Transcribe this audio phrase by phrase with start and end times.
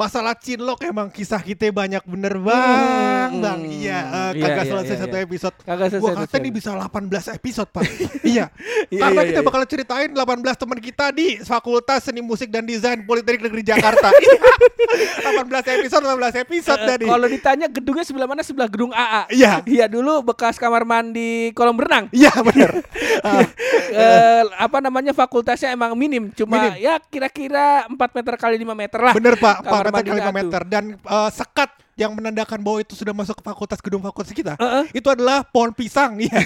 [0.00, 3.36] Masalah cinlok emang kisah kita banyak bener bang, Hmm.
[3.38, 3.60] bang.
[3.62, 3.98] Iya,
[4.32, 5.24] Iya, kagak iya, selesai iya, satu iya.
[5.24, 5.56] episode.
[5.60, 6.56] Kagak selesai Gua kata episode.
[6.56, 7.84] bisa 18 episode pak.
[8.26, 8.44] iya.
[8.88, 10.24] Iya, Karena iya, kita bakal ceritain 18
[10.56, 14.08] teman kita di Fakultas Seni Musik dan Desain Politeknik Negeri Jakarta.
[14.20, 15.36] Iya.
[15.44, 15.46] 18
[15.76, 17.04] episode, 18 episode Eh, tadi.
[17.04, 18.40] Kalau ditanya gedungnya sebelah mana?
[18.40, 19.28] Sebelah gedung AA.
[19.30, 19.52] Iya.
[19.62, 22.08] Iya dulu bekas kamar mandi kolam renang.
[22.10, 22.72] Iya bener.
[23.20, 23.44] Ah,
[23.90, 26.80] Eh, apa namanya fakultasnya emang minim, cuma Minim.
[26.80, 29.12] ya kira-kira 4 meter kali 5 meter lah.
[29.12, 30.38] bener pak, 4 Kamar meter kali mandinya 5 tuh.
[30.40, 30.60] meter.
[30.64, 34.56] Dan eh, sekat yang menandakan bahwa itu sudah masuk ke fakultas gedung fakultas kita.
[34.56, 34.84] Heeh.
[34.94, 36.32] Itu adalah pohon pisang ya.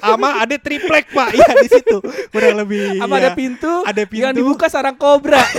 [0.00, 1.98] Sama ada triplek pak ya di situ.
[2.30, 2.94] Kurang lebih.
[2.96, 3.20] Sama ya.
[3.20, 4.22] ada pintu, Ada pintu.
[4.22, 5.42] yang dibuka sarang kobra.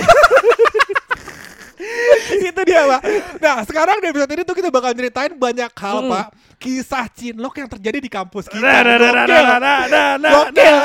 [2.32, 3.00] itu dia pak
[3.38, 6.10] nah sekarang di episode ini tuh kita bakal ceritain banyak hal Hmm.
[6.10, 9.42] pak kisah cinlok yang terjadi di kampus kita Nah, nah, nah, nah, Gokil.
[9.42, 10.76] nah, nah, nah, nah, Gokil.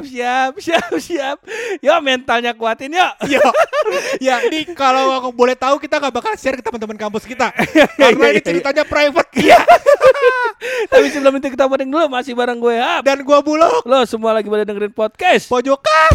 [0.00, 1.38] Siap, siap, siap, siap.
[1.84, 3.12] Yo mentalnya kuatin yuk.
[3.28, 3.44] Yo,
[4.18, 7.52] ya ini kalau aku boleh tahu kita nggak bakal share ke teman-teman kampus kita.
[8.00, 9.30] Karena ini ceritanya private.
[9.40, 9.60] Ya
[10.92, 13.00] Tapi sebelum itu kita banding dulu masih bareng gue Hap.
[13.04, 13.80] dan gua bulog.
[13.88, 15.48] Lo semua lagi pada dengerin podcast.
[15.48, 16.12] pojokan.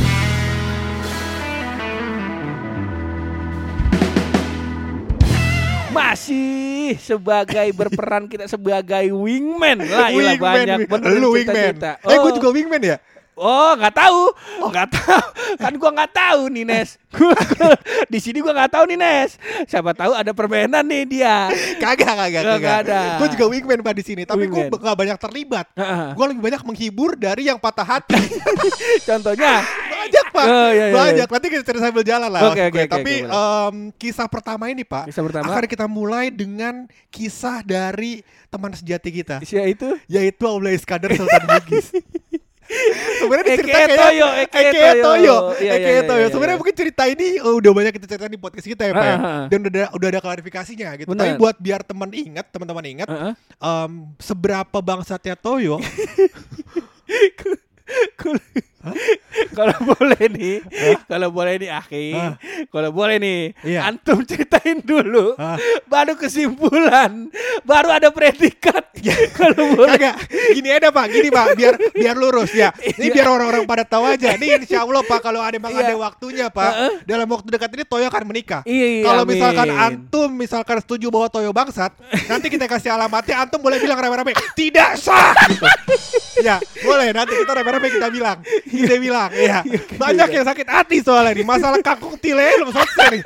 [5.95, 9.79] Masih sebagai berperan kita sebagai wingman.
[9.79, 11.73] Lah ilah banyak bener lu wingman.
[11.73, 11.91] Cerita.
[12.03, 12.97] eh gua juga wingman ya
[13.35, 14.21] Oh nggak tahu,
[14.65, 15.25] nggak tahu
[15.61, 16.95] kan gua nggak tahu nih Nes.
[18.11, 19.35] Di sini gua nggak tahu nih Nes.
[19.65, 21.51] Siapa tahu ada permainan nih dia.
[21.77, 22.99] kagak kagak kagak ada.
[23.15, 24.79] gua juga wingman pak di sini tapi gua Wingman.
[24.79, 26.07] nggak banyak terlibat Heeh.
[26.11, 28.15] gua lebih banyak menghibur dari yang patah hati
[29.07, 31.33] Contohnya, banyak pak Oh, iya, iya, banyak iya.
[31.33, 32.81] nanti kita cerita sambil jalan lah Oke, maksud oke, gue.
[32.81, 33.35] oke, tapi boleh.
[33.67, 35.45] em, kisah pertama ini pak Kisah pertama.
[35.49, 36.73] akan kita mulai dengan
[37.09, 41.91] kisah dari teman sejati kita Sia itu yaitu Aula Iskandar Sultan Bugis
[43.21, 45.03] sebenarnya cerita kayak Toyo, Eke Eke Toyo.
[45.05, 46.61] Toyo Iya, Eke iya, iya, Toyo iya, sebenarnya iya.
[46.61, 49.17] mungkin cerita ini oh, udah banyak kita cerita di podcast kita ya pak ya
[49.49, 51.21] dan udah ada, udah ada klarifikasinya gitu Benar.
[51.21, 53.33] tapi buat biar teman ingat teman-teman ingat Heeh.
[53.61, 55.77] em, seberapa bangsatnya Toyo
[59.57, 60.55] Kalau boleh nih,
[61.07, 62.33] kalau boleh nih Aki, Hah?
[62.67, 63.87] kalau boleh nih, Iya.
[63.87, 65.55] antum ceritain dulu, Hah?
[65.87, 67.27] baru kesimpulan,
[67.63, 68.83] baru ada predikat.
[69.37, 69.95] kalau boleh.
[69.95, 70.15] Kagak,
[70.51, 72.71] gini aja pak, gini pak, biar biar lurus ya.
[72.75, 74.33] Ini biar orang-orang pada tahu aja.
[74.35, 75.83] Ini insya Allah pak, kalau ada emang Iya.
[75.87, 76.91] ada waktunya pak, Heeh.
[77.05, 78.61] dalam waktu dekat ini Toyo akan menikah.
[78.67, 81.91] Iya, iya, kalau misalkan antum misalkan setuju bahwa Toyo bangsat,
[82.27, 85.31] nanti kita kasih alamatnya, antum boleh bilang rame-rame tidak sah.
[85.47, 85.63] Gitu.
[86.45, 87.09] Ya, boleh.
[87.09, 88.37] Nanti kita rame-rame kita bilang,
[88.69, 89.65] kita bilang, ya.
[90.03, 93.23] Banyak yang sakit hati soalnya nih, masalah kangkung tile belum selesai nih.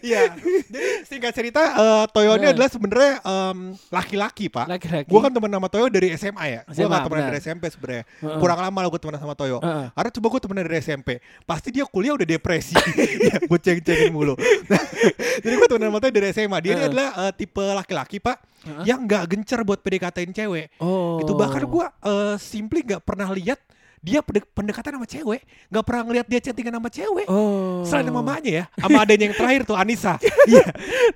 [0.00, 0.32] Iya,
[0.66, 2.52] jadi singkat cerita, eh, Toyo ini Nah.
[2.54, 3.58] adalah sebenarnya em,
[3.90, 4.66] laki-laki pak.
[4.66, 5.06] Laki-laki.
[5.06, 6.60] Gue kan teman sama Toyo dari SMA ya.
[6.64, 7.28] Gue SMA, gak temenan benar.
[7.28, 8.04] dari SMP sebenarnya.
[8.08, 8.38] Heeh.
[8.40, 9.58] Kurang lama lah gue temenan sama Toyo.
[9.60, 9.86] Heeh.
[9.92, 11.08] Karena coba gue temenan dari SMP.
[11.44, 12.74] Pasti dia kuliah udah depresi.
[13.28, 14.34] ya, gue ceng-cengin mulu.
[14.66, 14.82] Nah,
[15.44, 16.56] jadi gue temenan sama Toyo dari SMA.
[16.58, 16.88] Dia ini Heeh.
[16.88, 18.84] adalah eh, tipe laki-laki pak Heeh.
[18.86, 20.72] yang gak gencar buat PDKT-in cewek.
[20.80, 21.20] Oh.
[21.20, 23.60] Itu bahkan gue eh, simply gak pernah lihat
[23.98, 25.40] dia pende- pendekatan sama cewek.
[25.68, 27.26] Gak pernah ngeliat dia chattingan sama cewek.
[27.26, 27.82] Oh.
[27.82, 28.64] Selain sama mamanya ya.
[28.78, 30.14] Sama adanya yang terakhir tuh Anissa.
[30.48, 30.64] Iya.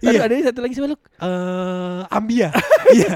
[0.04, 0.20] Iya.
[0.28, 0.98] ada satu lagi siapa lu?
[0.98, 2.48] Eh, Ambia.
[2.96, 3.10] Iya.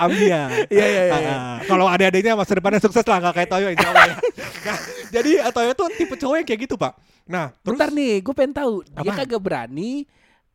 [0.00, 0.40] Ambia.
[0.72, 1.34] Iya, iya, iya, iya.
[1.36, 1.58] ah.
[1.68, 4.16] Kalau ada adanya masa depannya sukses lah nggak kayak Toyo insya Allah ya.
[4.60, 4.78] Nah,
[5.08, 6.92] jadi eh, Toyo tuh tipe cowok yang kayak gitu pak.
[7.24, 9.18] Nah, terus Bentar nih, gue pengen tahu dia Apaan?
[9.24, 10.04] kagak berani.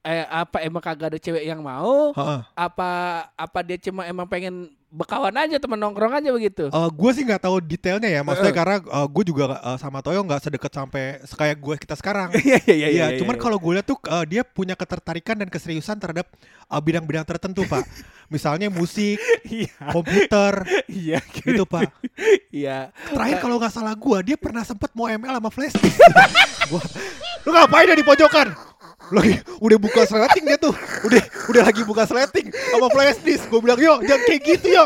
[0.06, 2.14] Eh, apa emang kagak ada cewek yang mau?
[2.14, 2.40] Heeh.
[2.54, 2.90] Apa
[3.34, 6.72] apa dia cuma emang pengen bekawan aja teman nongkrong aja begitu?
[6.72, 8.60] Eh, gue sih nggak tahu detailnya ya, maksudnya Heeh.
[8.64, 8.78] karena
[9.12, 12.30] gue juga eh, sama Toyo nggak sedekat sampai kayak gue kita sekarang.
[12.46, 16.30] Iya iya Iya, cuman kalau gue lihat tuh eh, dia punya ketertarikan dan keseriusan terhadap
[16.70, 17.84] eh, bidang-bidang tertentu pak.
[18.34, 21.94] Misalnya musik, iya komputer, iya gitu pak.
[22.50, 25.78] iya Terakhir kalau nggak salah gua dia pernah sempet mau ML sama flash
[26.74, 26.82] gua,
[27.46, 28.50] lu ngapain ya di pojokan?
[29.14, 30.74] lagi udah buka sleting dia tuh
[31.06, 34.86] udah udah lagi buka sleting sama flash disk gue bilang yo jangan kayak gitu yo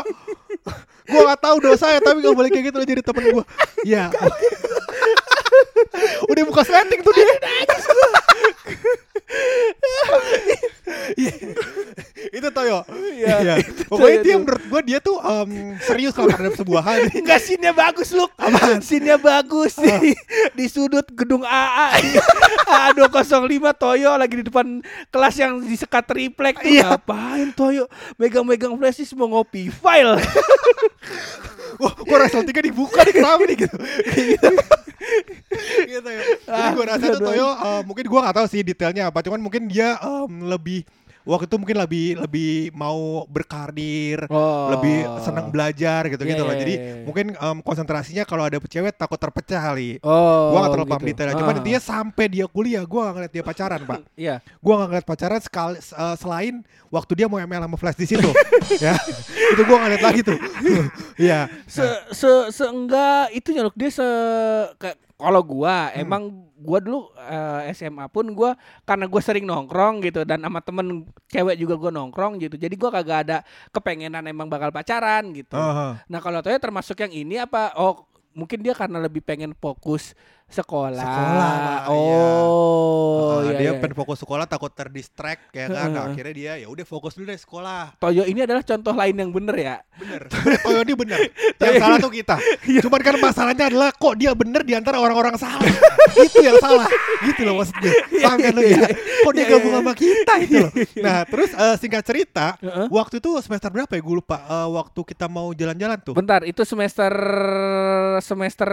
[1.10, 3.44] gue gak tahu dosa ya tapi gak boleh kayak gitu lo jadi temen gue
[3.88, 4.12] ya
[6.30, 7.34] udah buka sleting tuh dia
[13.90, 14.40] Pokoknya Toyo dia tuh.
[14.42, 15.50] menurut gue dia tuh em,
[15.82, 16.98] serius kalau terhadap sebuah hal.
[17.22, 18.26] Enggak scene-nya bagus lu.
[18.82, 20.14] Scene-nya bagus di,
[20.58, 21.98] di sudut gedung AA.
[22.66, 23.46] AA 205
[23.76, 24.66] Toyo lagi di depan
[25.10, 26.70] kelas yang disekat triplek tuh.
[26.70, 26.94] Iya.
[26.94, 27.84] Ngapain Toyo
[28.18, 30.18] megang-megang flashdisk mau ngopi file.
[31.80, 33.76] Wah, kok Wrestle 3 dibuka nih kenapa nih gitu.
[35.88, 36.08] Gitu.
[36.10, 36.24] ya.
[36.44, 37.24] Jadi gue rasa tuh.
[37.24, 40.84] Toyo eh, mungkin gue gak tahu sih detailnya apa, cuman mungkin dia em, lebih
[41.22, 44.72] waktu itu mungkin lebih lebih mau berkarir, Oh.
[44.72, 46.52] lebih senang belajar gitu gitu Iya, loh.
[46.52, 46.94] iya, Jadi iya.
[47.02, 50.00] mungkin em, konsentrasinya kalau ada cewek takut terpecah kali.
[50.00, 50.50] Oh.
[50.50, 51.10] Gua gak terlalu paham gitu.
[51.12, 51.60] detailnya, cuman Ah.
[51.60, 54.34] intinya sampai dia kuliah gua gak ngeliat dia pacaran pak Iya.
[54.58, 56.54] Gua gak ngeliat pacaran sekali eh, selain
[56.88, 58.30] waktu dia mau ML sama Flash di situ
[58.84, 58.94] ya
[59.50, 60.38] itu gua gak ngeliat lagi tuh
[61.20, 64.06] Iya se se seenggak itu nyaluk dia se
[64.76, 66.02] kayak kalau gua Hmm.
[66.02, 66.22] emang
[66.56, 71.56] gua dulu eh, SMA pun gua karena gua sering nongkrong gitu dan sama temen cewek
[71.60, 73.38] juga gua nongkrong gitu jadi gua kagak ada
[73.70, 76.00] kepengenan emang bakal pacaran gitu Aha.
[76.08, 80.14] nah kalau Toyo termasuk yang ini apa oh mungkin dia karena lebih pengen fokus
[80.50, 80.98] sekolah.
[81.00, 81.54] Sekolah,
[81.88, 83.78] oh Ah, iya, dia iya.
[83.78, 85.88] pengen fokus sekolah takut terdistract ya kan?
[85.88, 87.94] Nah, akhirnya dia ya udah fokus dulu deh sekolah.
[87.96, 89.76] Toyo ini adalah contoh lain yang bener ya?
[89.96, 90.26] Bener.
[90.66, 91.18] Toyo ini bener.
[91.56, 92.36] Yang salah tuh kita.
[92.84, 95.62] Cuman kan masalahnya adalah kok dia bener di antara orang-orang salah.
[96.26, 96.90] Itu yang salah.
[97.22, 98.82] Gitu loh maksud gue paham kan lu ya?
[99.20, 99.78] kok dia Iya, gabung iya.
[99.80, 100.72] sama kita itu loh.
[101.00, 102.86] Nah terus eh, singkat cerita Heeh.
[102.88, 104.02] waktu itu semester berapa ya?
[104.02, 106.12] Gue lupa Eh, waktu kita mau jalan-jalan tuh.
[106.12, 107.12] Bentar itu semester
[108.20, 108.68] semester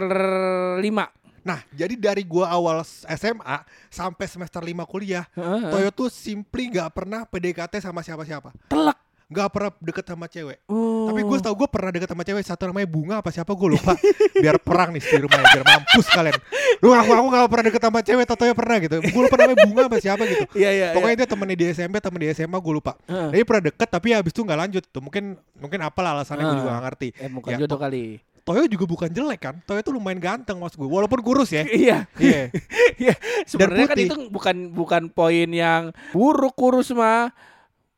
[0.80, 1.08] lima
[1.48, 3.58] Nah, jadi dari gua awal SMA
[3.88, 5.72] sampai semester 5 kuliah, Heeh.
[5.72, 8.52] Toyo tuh simply nggak pernah PDKT sama siapa-siapa.
[8.68, 10.64] telak Nggak pernah deket sama cewek.
[10.72, 11.12] Oh.
[11.12, 13.92] Tapi gue tau gue pernah deket sama cewek satu namanya Bunga apa siapa gue lupa.
[14.44, 16.40] biar perang nih di rumah biar mampus kalian.
[16.80, 18.96] Lu aku aku nggak pernah deket sama cewek, Toyo pernah gitu.
[19.04, 20.44] Gue lupa namanya Bunga apa siapa gitu.
[20.64, 20.88] Iya iya.
[20.96, 22.96] Pokoknya dia temennya di SMP, temen di SMA gue lupa.
[23.04, 25.02] Dia pernah deket tapi habis itu nggak lanjut tuh.
[25.04, 25.24] Mungkin
[25.60, 26.60] mungkin apalah alasannya gue Ah.
[26.64, 27.08] juga gak ngerti.
[27.20, 28.24] Eh bukan Ya, jodoh kali.
[28.48, 29.56] Toyo juga bukan jelek kan.
[29.68, 30.88] Toyo tuh lumayan ganteng maksud gue.
[30.88, 31.68] Walaupun kurus ya.
[31.68, 32.08] Iya.
[32.16, 32.44] Iya.
[32.98, 33.14] Iya.
[33.46, 37.30] Sebenarnya kan itu bukan bukan poin yang buruk kurus mah.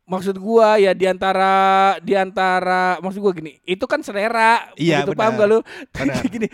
[0.09, 1.53] Maksud gua ya di antara
[2.01, 4.73] di antara maksud gua gini, itu kan selera.
[4.75, 5.59] Iya, Begitu paham gak lu?
[5.93, 6.25] Benar.
[6.33, 6.47] gini.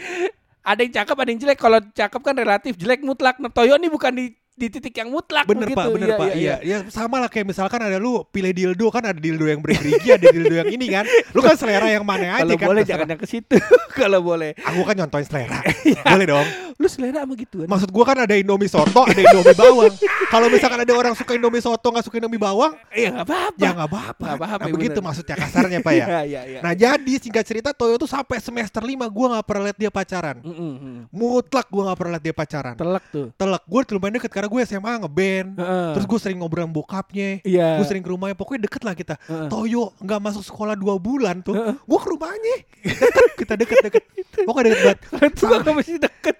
[0.62, 1.58] Ada yang cakep, ada yang jelek.
[1.58, 3.42] Kalau cakep kan relatif, jelek mutlak.
[3.42, 5.76] Nah, Toyo ini bukan di di titik yang mutlak Bener begitu.
[5.76, 8.88] pak, bener Iya, pak, iya, iya, ya sama lah kayak misalkan ada lu pilih dildo
[8.88, 11.04] kan ada dildo yang bergerigi, ada dildo yang ini kan,
[11.36, 12.92] lu kan selera yang mana aja Kalau kan, boleh terserah.
[12.96, 13.56] jangan yang ke situ.
[14.00, 14.56] Kalau boleh.
[14.64, 16.02] Aku kan nyontoin selera, Iya.
[16.08, 16.48] boleh dong.
[16.76, 17.72] Lu selera sama gituan.
[17.72, 19.96] Maksud gua kan ada Indomie soto, ada Indomie bawang.
[20.28, 23.56] Kalau misalkan ada orang suka Indomie soto nggak suka Indomie bawang, Iya apa-apa.
[23.56, 24.24] ya nggak apa-apa.
[24.28, 25.08] Nggak apa-apa, Nah, iya begitu bener.
[25.08, 26.06] maksudnya kasarnya pak ya.
[26.26, 26.60] Iya, iya.
[26.60, 30.38] Nah jadi singkat cerita Toyo tuh sampai semester 5 gua nggak pernah lihat dia pacaran.
[30.44, 31.00] Mm, mm, mm.
[31.16, 32.76] Mutlak gua nggak pernah lihat dia pacaran.
[32.76, 33.28] Telak tuh.
[33.36, 35.50] Telek gue lumayan deket karena gue SMA ngeband.
[35.56, 35.90] Heeh.
[35.96, 37.30] Terus gue sering ngobrol sama bokapnya.
[37.48, 37.80] Iya.
[37.80, 39.16] Gue sering ke rumahnya, pokoknya deket lah kita.
[39.32, 39.48] Heeh.
[39.48, 41.76] Toyo nggak masuk sekolah dua bulan tuh, Heeh.
[41.80, 44.04] gue ke rumahnya, deket, kita deket deket,
[44.48, 45.32] pokoknya deket banget.
[45.40, 46.36] Tua gak mesti deket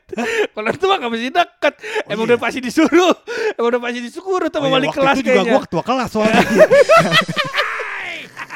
[0.56, 1.74] Kalau tua gak mesti deket
[2.08, 2.28] Emang iya.
[2.34, 3.16] udah pasti disuruh
[3.56, 6.10] Emang udah pasti disuruh tuh Oh iya, wali waktu kelas itu juga gue ketua kelas
[6.12, 6.44] soalnya.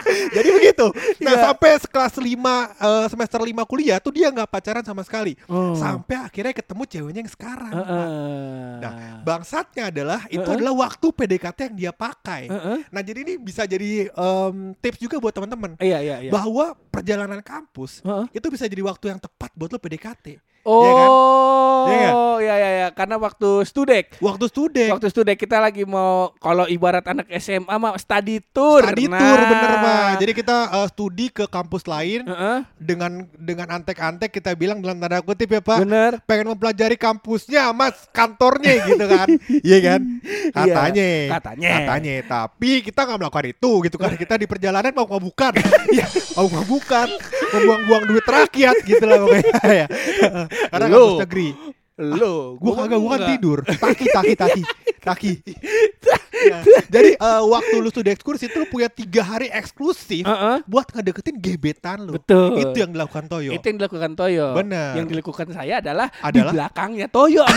[0.10, 0.86] Jadi begitu.
[1.22, 1.42] Nah Iya.
[1.52, 5.38] sampai kelas 5 eh, semester 5 kuliah tuh dia nggak pacaran sama sekali.
[5.46, 5.78] Oh.
[5.78, 7.74] Sampai akhirnya ketemu ceweknya yang sekarang.
[7.74, 8.74] Heeh.
[8.80, 10.56] Nah, bangsatnya adalah itu Heeh.
[10.58, 12.50] adalah waktu PDKT yang dia pakai.
[12.50, 12.78] Heeh.
[12.90, 17.40] Nah, jadi ini bisa jadi em, tips juga buat teman-teman Iya iya iya bahwa perjalanan
[17.44, 18.26] kampus Heeh.
[18.34, 20.42] itu bisa jadi waktu yang tepat buat lo PDKT.
[20.70, 22.14] Oh Iya kan?
[22.40, 27.02] iya iya iya Karena waktu studek Waktu student, Waktu studek kita lagi mau Kalau ibarat
[27.04, 29.18] anak SMA mah study tour study Nah.
[29.18, 30.10] tour bener Pak.
[30.22, 32.58] Jadi kita eh, studi ke kampus lain Heeh.
[32.78, 35.82] dengan dengan antek-antek kita bilang dalam tanda kutip ya Pak.
[35.82, 39.28] Bener Pengen mempelajari kampusnya, Mas, kantornya gitu kan.
[39.70, 40.02] Iya kan?
[40.54, 41.10] Katanya.
[41.40, 41.70] katanya.
[41.74, 42.14] Katanya.
[42.28, 44.12] Tapi kita nggak melakukan itu gitu kan.
[44.14, 45.54] Kita di perjalanan mau bukan.
[45.90, 46.06] Iya,
[46.38, 47.08] mau bukan.
[47.50, 49.88] Membuang-buang duit rakyat gitu lah pokoknya ya.
[50.70, 50.96] Karena Lu.
[50.96, 51.50] kampus negeri.
[52.00, 53.60] Lo Gua kagak gua kan tidur.
[53.62, 54.64] Taki taki taki.
[55.00, 55.32] Taki.
[56.44, 56.60] Ya.
[56.92, 60.60] Jadi eh, waktu lu studi ekskursi itu lu punya tiga hari eksklusif Heeh.
[60.64, 62.20] buat ngedeketin gebetan lu.
[62.20, 62.60] Betul.
[62.60, 63.50] Itu yang dilakukan Toyo.
[63.50, 64.52] Itu yang dilakukan Toyo.
[64.54, 65.00] Bener.
[65.00, 66.32] Yang dilakukan saya adalah, Adalah?
[66.32, 67.48] di belakangnya Toyo.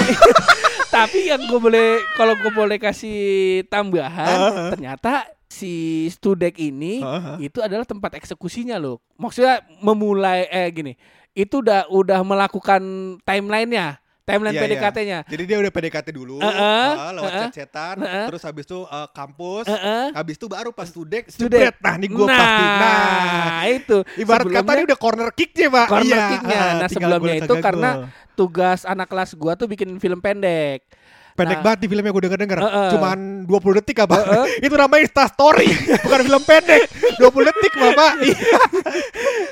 [0.95, 3.21] Tapi yang gue boleh kalau gue boleh kasih
[3.67, 4.71] tambahan, Ah.
[4.71, 5.75] ternyata si
[6.09, 7.37] Studek ini Ah, ah.
[7.39, 9.05] itu adalah tempat eksekusinya loh.
[9.15, 10.93] Maksudnya memulai eh gini,
[11.31, 12.81] itu udah udah melakukan
[13.21, 14.69] timelinenya, timeline Iya, iya.
[14.73, 15.19] PDKT-nya.
[15.27, 18.27] Jadi dia udah PDKT dulu, Heeh, ah, lewat heeh, chat-chatan, heeh.
[18.27, 20.07] terus habis itu eh, kampus, Heeh.
[20.11, 21.77] habis itu baru pas studek, Studek.
[21.79, 22.65] Nah, ini gua nah, pasti.
[22.65, 23.99] Nah, itu.
[24.17, 25.87] ibarat kata Sebelumnya- ini udah corner kicknya, Pak.
[25.87, 26.57] corner Iya, kicknya.
[26.59, 28.05] ah, Nah sebelumnya itu karena gol.
[28.35, 30.89] tugas anak kelas gua tuh bikin film pendek.
[31.33, 32.59] Pendek Nah, banget di filmnya gue denger denger.
[32.61, 32.91] Heeh.
[32.93, 34.17] Cuman 20 detik apa?
[34.17, 34.47] Heeh.
[34.67, 36.81] Itu namanya Insta Story, bukan film pendek.
[37.17, 38.13] 20 detik Bapak.
[38.23, 38.59] Iya.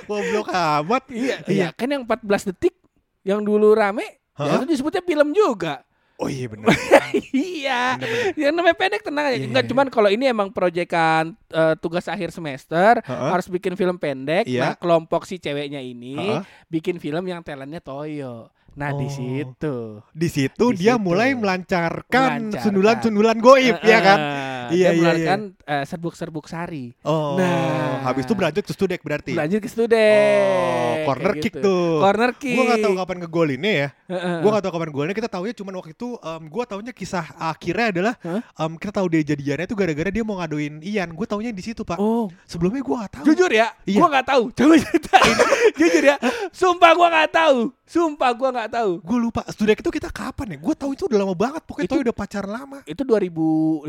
[0.05, 1.03] Goblok amat.
[1.09, 1.49] Iya, Iya.
[1.49, 1.69] iya.
[1.73, 2.75] Kan yang 14 detik
[3.23, 4.57] yang dulu rame, ya Hah?
[4.59, 5.85] itu disebutnya film juga.
[6.17, 6.69] Oh iya benar.
[7.33, 7.97] iya.
[8.37, 9.37] Yang namanya pendek tenang aja.
[9.37, 9.71] Iya, Enggak iya.
[9.73, 13.31] cuman kalau ini emang proyekan eh, tugas akhir semester Heeh.
[13.33, 14.45] harus bikin film pendek.
[14.45, 14.61] Iya.
[14.61, 16.45] Nah, kelompok si ceweknya ini Heeh.
[16.69, 18.53] bikin film yang talentnya Toyo.
[18.71, 19.11] Nah, di Oh.
[19.11, 19.77] situ.
[20.15, 21.03] Di situ Di dia situ.
[21.03, 24.19] mulai melancarkan sundulan-sundulan goib ya kan.
[24.71, 26.95] Iya, Dia iya, mengeluarkan eh, serbuk-serbuk sari.
[27.03, 28.03] Oh, Nah.
[28.03, 29.35] habis itu berlanjut ke studek berarti.
[29.35, 30.41] Lanjut ke studek.
[30.41, 31.65] Oh, corner Kayak kick gitu.
[31.65, 31.91] tuh.
[32.01, 32.57] Corner kick.
[32.57, 33.89] Gue gak tahu kapan ngegolinnya ya.
[34.09, 34.37] Heeh.
[34.41, 35.15] Gue gak tahu kapan golnya.
[35.15, 38.41] Kita tahunya cuman waktu itu um, gue tahunya kisah akhirnya adalah Hah?
[38.59, 41.11] um, kita tahu dia jadiannya itu gara-gara dia mau ngaduin Ian.
[41.11, 41.99] Gue tahunya di situ pak.
[41.99, 43.25] Oh, Sebelumnya gue gak tahu.
[43.27, 43.99] Jujur ya, Iya.
[43.99, 44.43] gua nggak tahu.
[44.53, 45.35] Coba ceritain.
[45.81, 46.17] Jujur ya,
[46.51, 47.59] sumpah gua nggak tahu.
[47.85, 48.93] Sumpah gua nggak tahu.
[49.03, 49.43] Gue lupa.
[49.47, 50.59] Studek itu kita kapan ya?
[50.59, 51.63] Gue tahu itu udah lama banget.
[51.67, 52.79] Pokoknya Itu- udah pacaran lama.
[52.85, 53.87] Itu 2015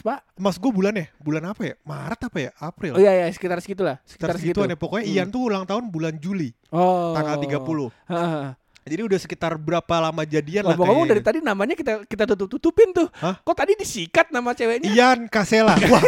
[0.00, 0.17] pak.
[0.34, 1.06] Mas gue bulan ya?
[1.18, 1.74] Bulan apa ya?
[1.82, 2.50] Maret apa ya?
[2.56, 2.92] April.
[2.94, 3.96] Oh iya iya sekitar segitulah.
[4.02, 4.58] Sekitar Sekitar segitu.
[4.60, 4.76] segituan ya.
[4.76, 5.14] Pokoknya Hmm.
[5.16, 6.50] Ian tuh ulang tahun bulan Juli.
[6.68, 7.12] Oh.
[7.12, 7.90] Tanggal 30.
[8.06, 8.46] Heeh.
[8.88, 11.28] Jadi udah sekitar berapa lama jadian lah Ngomong-ngomong dari kayaknya.
[11.36, 13.04] tadi namanya kita kita tutup tutupin tuh.
[13.14, 13.36] Hah?
[13.38, 14.88] Kok tadi disikat nama ceweknya?
[14.88, 15.76] Ian Kasela.
[15.92, 16.00] Wah.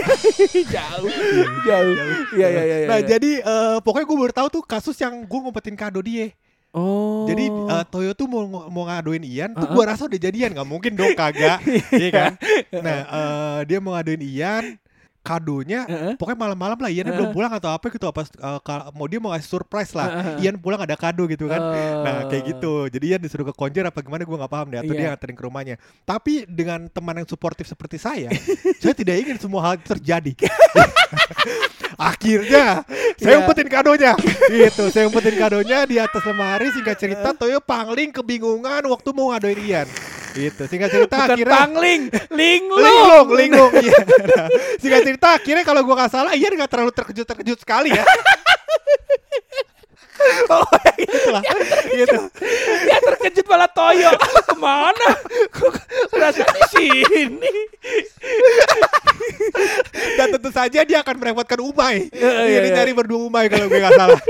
[0.64, 1.12] jauh,
[1.62, 1.94] jauh.
[2.32, 2.76] Iya iya iya.
[2.88, 3.06] Nah iya.
[3.06, 6.32] jadi eh, pokoknya gue baru tahu tuh kasus yang gue ngumpetin kado dia.
[6.74, 7.26] Oh.
[7.28, 9.74] Jadi eh, Toyo tuh mau mau ngaduin Ian, tuh Uh-uh.
[9.78, 11.62] gue rasa udah jadian, nggak mungkin dong kagak,
[12.00, 12.32] iya kan?
[12.80, 14.64] Nah eh, dia mau ngaduin Ian,
[15.30, 16.12] kadonya Heeh.
[16.18, 19.30] pokoknya malam-malam lah Ian belum pulang atau apa gitu apa eh, ka- mau dia mau
[19.30, 20.44] ngasih surprise lah Heeh.
[20.44, 22.02] Ian pulang ada kado gitu kan Oh.
[22.02, 24.90] nah kayak gitu jadi Ian disuruh ke konjer apa gimana gue nggak paham deh atau
[24.90, 25.08] dia Iya.
[25.12, 28.26] nganterin ke rumahnya tapi dengan teman yang suportif seperti saya
[28.82, 30.34] saya tidak ingin semua hal terjadi
[32.00, 32.82] akhirnya
[33.14, 33.40] saya Iya.
[33.40, 34.12] umpetin kadonya
[34.48, 39.60] gitu saya umpetin kadonya di atas lemari singkat cerita Toyo pangling kebingungan waktu mau ngadoin
[39.60, 39.88] Ian
[40.34, 42.82] gitu singkat cerita Bukan akhirnya pangling, linglung.
[42.82, 43.72] Linglung, linglung.
[43.78, 43.98] Iya.
[44.04, 44.46] Nah,
[44.78, 48.04] singkat cerita akhirnya kalau gua nggak salah Ian nggak terlalu terkejut-terkejut sekali ya.
[50.54, 50.64] oh,
[50.96, 51.42] gitu lah.
[51.90, 52.18] gitu.
[52.86, 54.10] Ya terkejut malah Toyo.
[54.48, 55.08] Ke mana?
[55.52, 55.74] Kok
[56.16, 57.52] rasa di sini?
[60.16, 62.08] Dan tentu saja dia akan merepotkan Umay.
[62.12, 62.76] Iya, iya, Jadi iya.
[62.80, 64.20] nyari berdua Umay kalau gue nggak salah.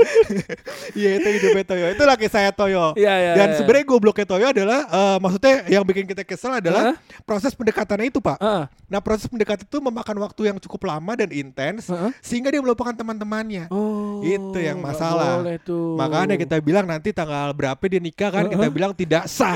[0.91, 1.85] Iya itu hidupnya Toyo.
[1.95, 2.91] Itu laki saya Toyo.
[2.99, 3.57] Iya, iya, Dan iya.
[3.59, 6.95] sebenarnya gobloknya Toyo adalah eh, maksudnya yang bikin kita kesel adalah Hah?
[7.23, 8.37] proses pendekatannya itu pak.
[8.39, 8.63] Heeh.
[8.91, 12.11] Nah proses pendekatan itu memakan waktu yang cukup lama dan intens Heeh.
[12.19, 13.71] sehingga dia melupakan teman-temannya.
[13.71, 15.39] Oh, Itu yang masalah.
[15.39, 15.80] boleh tuh.
[15.97, 19.55] Makanya kita bilang nanti tanggal berapa dia nikah kan kita bilang tidak sah.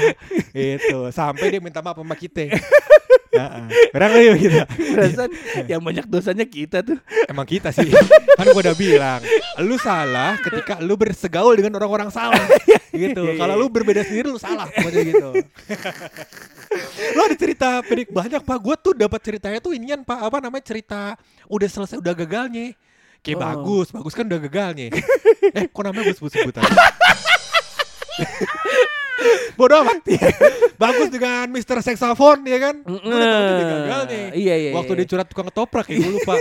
[0.55, 2.49] itu sampai dia minta maaf sama kita.
[3.35, 3.65] Heeh.
[3.91, 4.59] Kayak gitu.
[4.95, 5.31] Perasaan
[5.67, 6.97] yang banyak dosanya kita tuh.
[7.27, 7.91] Emang kita sih.
[8.35, 9.19] kan gua udah bilang,
[9.63, 12.39] lu salah ketika lu bersegaul dengan orang-orang salah.
[12.95, 13.21] gitu.
[13.27, 13.61] Iya, iya, Kalau iya.
[13.61, 15.29] lu berbeda sendiri lu salah pokoknya gitu.
[17.15, 18.57] lu ada cerita pedik banyak Pak.
[18.63, 21.01] Gua tuh dapat ceritanya tuh inian Pak, apa namanya cerita
[21.51, 22.75] udah selesai udah gagalnya.
[23.25, 23.41] Kayak Oh.
[23.41, 24.93] bagus, bagus kan udah gagalnya.
[25.57, 26.61] eh, kok namanya gue sebut-sebutan?
[29.57, 30.03] Bodoh amat.
[30.83, 31.81] bagus dengan Mr.
[31.81, 32.75] Saxophone ya kan?
[32.85, 34.25] Gua udah tahu dia gagal nih.
[34.35, 34.71] Iya iya.
[34.75, 34.99] Waktu iya.
[35.01, 36.35] dia curhat tukang ketoprak ya gue lupa.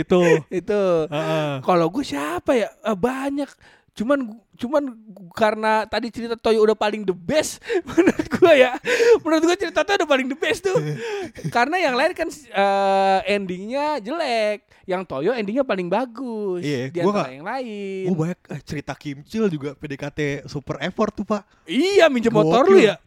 [0.00, 0.20] itu.
[0.48, 0.82] itu.
[1.10, 1.50] Heeh.
[1.60, 2.72] Kalau gue siapa ya?
[2.72, 3.50] Eh, banyak.
[3.92, 4.92] Cuman cuman
[5.32, 8.76] karena tadi cerita Toyo udah paling the best menurut gue ya.
[9.18, 10.76] Menurut gue cerita Toyo udah paling the best tuh.
[11.56, 14.68] karena yang lain kan eh, endingnya jelek.
[14.84, 16.60] Yang Toyo endingnya paling bagus.
[16.60, 18.04] Iya, di gua antara nggak- yang lain.
[18.06, 21.42] Oh banyak eh, cerita Kim Chill juga PDKT super effort tuh pak.
[21.64, 23.00] Iya minjem motor lu ya.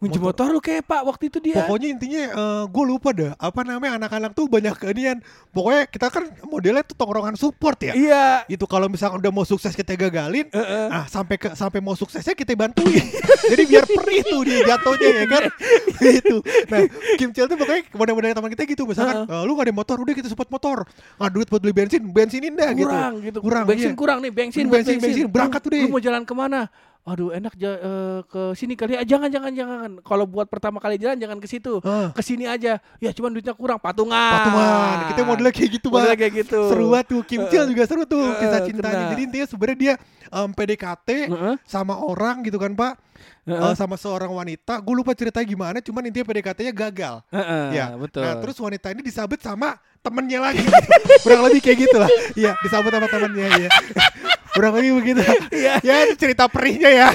[0.00, 1.60] Minjem motor, lu kayak Pak waktu itu dia.
[1.60, 2.22] Pokoknya intinya
[2.64, 5.20] gue lupa dah apa namanya anak-anak tuh banyak keanian.
[5.52, 7.92] Pokoknya kita kan modelnya tuh tongkrongan support ya.
[7.92, 8.26] Iya.
[8.48, 10.88] Itu kalau misalkan udah mau sukses kita gagalin, Heeh.
[10.88, 12.96] ah sampai ke sampai mau suksesnya kita bantuin.
[13.52, 15.42] Jadi biar perih tuh dia jatuhnya ya kan.
[16.16, 16.36] gitu.
[16.72, 16.80] Nah,
[17.20, 20.14] Kim Chill tuh pokoknya model-model teman kita gitu misalkan eh, lu gak ada motor, udah
[20.16, 20.88] kita support motor.
[21.20, 22.88] Nggak duit buat beli bensin, bensinin dah gitu.
[22.88, 23.38] kurang gitu.
[23.44, 23.64] Kurang.
[23.68, 24.00] bensin iya.
[24.00, 25.84] kurang nih, bensin, Bensin, buat bensin, berangkat tuh deh.
[25.84, 26.72] Lu mau jalan ke mana?
[27.00, 29.02] Aduh enak ja- eh, ke sini kali ya.
[29.02, 29.90] Jangan jangan jangan.
[30.00, 31.80] Kalau buat pertama kali jalan jangan ke situ.
[31.80, 32.12] Ah.
[32.12, 32.76] Ke sini aja.
[32.96, 34.14] Ya cuman duitnya kurang patungan.
[34.36, 34.96] Patungan.
[35.08, 36.20] Kita modelnya kayak gitu, Modelnya Bang.
[36.20, 36.60] kayak gitu.
[36.68, 38.94] Seru banget tuh Kim Chill juga seru tuh Eh, kisah cintanya.
[39.00, 39.10] kena.
[39.10, 39.94] Jadi intinya sebenarnya dia
[40.30, 41.54] em, PDKT Heeh.
[41.64, 42.94] sama orang gitu kan, Pak.
[43.42, 43.58] Heeh.
[43.58, 44.78] Eh, sama seorang wanita.
[44.78, 47.14] Gue lupa ceritanya gimana, cuman intinya PDKT-nya gagal.
[47.28, 48.22] Heeh, ya, betul.
[48.22, 50.62] Nah, terus wanita ini disabet sama temennya lagi.
[51.24, 52.10] Kurang lebih kayak gitu lah.
[52.32, 53.68] Iya, disabet sama temennya ya.
[54.50, 55.22] Kurang lebih begitu.
[55.54, 55.78] Iya.
[55.82, 57.08] ya, itu cerita perihnya ya.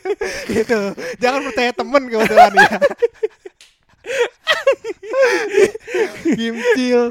[0.52, 0.92] gitu.
[1.20, 2.72] Jangan percaya temen kebetulan ya.
[6.36, 7.04] Kim Chill.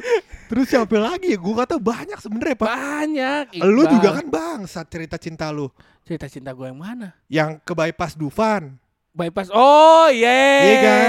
[0.50, 1.38] Terus siapa lagi ya?
[1.42, 2.70] Gue kata banyak sebenarnya, Pak.
[2.70, 3.44] banyak.
[3.65, 3.94] Lu Iqbal.
[3.98, 5.70] juga kan bangsat cerita cinta lu.
[6.03, 7.15] cerita cinta gue yang mana?
[7.32, 8.75] Yang ke bypass Dufan.
[9.13, 9.48] Bypass.
[9.50, 10.41] Oh, iya.
[10.60, 11.08] Iya kan?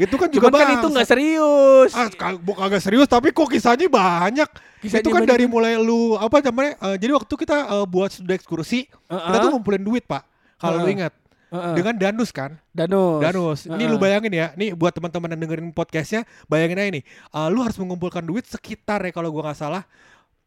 [0.00, 1.90] Itu kan juga Cuman kan itu nggak serius.
[1.92, 4.48] Ah, kag- bu- kagak serius tapi kok kisahnya banyak.
[4.80, 5.30] Kisahnya itu kan banyak.
[5.30, 6.74] dari mulai lu apa namanya?
[6.82, 10.24] eh, jadi waktu kita eh, buat studi ekskursi, kita tuh ngumpulin duit, Pak.
[10.56, 10.96] Kalau lu Heeh.
[10.98, 11.12] ingat.
[11.48, 11.74] Heeh.
[11.78, 12.58] Dengan danus kan?
[12.68, 13.20] Danus.
[13.22, 13.58] Danus.
[13.64, 13.86] Ini Heeh.
[13.86, 14.46] lu bayangin ya.
[14.56, 17.04] Nih buat teman-teman yang dengerin podcastnya, bayangin aja nih.
[17.06, 19.84] eh, lu harus mengumpulkan duit sekitar ya kalau gua nggak salah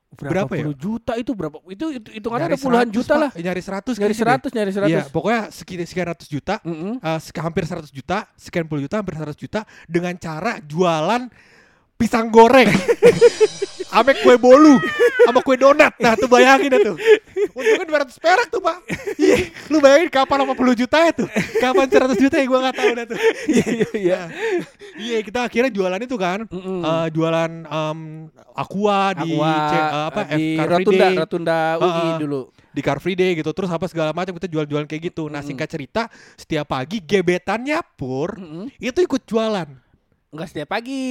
[0.08, 0.64] berapa, berapa ya?
[0.64, 1.58] puluh juta itu berapa?
[1.68, 3.20] Itu itu hitungannya ada nyari puluhan 100, juta Pak.
[3.20, 3.32] lah.
[3.36, 4.40] Nyari 100 Nyari kayaknya deh.
[4.48, 4.88] 100, nyari 100.
[4.88, 6.94] Iya, pokoknya sekian sekian ratus juta, Mm-mm.
[6.98, 11.28] eh, sek- hampir 100 juta, sekian puluh juta, hampir 100 juta dengan cara jualan
[11.98, 12.70] pisang goreng.
[13.88, 14.78] Ame kue bolu
[15.24, 15.96] sama kue donat.
[15.98, 16.94] Nah, tuh bayangin itu.
[17.52, 18.84] Untungnya 200 perak tuh, Pak.
[19.16, 21.24] Iya, lu bayangin kapan 80 juta itu?
[21.58, 23.18] Kapan 100 juta ya gua nggak tahu dah tuh.
[23.48, 24.20] Iya, iya.
[24.94, 26.44] Iya, kita akhirnya jualan itu kan.
[26.46, 26.80] Mm-mm.
[26.84, 28.00] Eh, jualan em,
[28.52, 31.16] aqua di Aqua, C- eh, apa di F Car Free Rotunda, Day.
[31.18, 32.18] Rotunda UI Heeh.
[32.20, 32.42] dulu.
[32.68, 35.66] di Car Free Day gitu terus apa segala macam kita jual-jualan kayak gitu nah singkat
[35.66, 36.06] cerita
[36.38, 38.70] setiap pagi gebetannya pur Mm-mm.
[38.78, 39.66] itu ikut jualan
[40.38, 41.06] Enggak setiap pagi,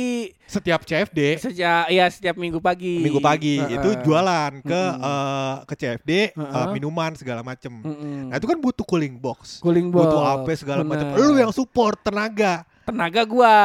[0.47, 3.03] setiap CFD sejak ya setiap minggu pagi.
[3.03, 3.75] minggu pagi Heeh.
[3.75, 5.03] itu jualan ke Mm-mm.
[5.03, 6.67] eh, ke CFD eh, Heeh.
[6.71, 8.31] minuman segala macem Mm-mm.
[8.31, 9.99] nah itu kan butuh cooling box Cooling box.
[9.99, 13.57] butuh apa segala macam lu yang support tenaga tenaga gua,